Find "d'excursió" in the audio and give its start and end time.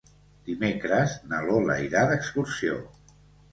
2.15-2.83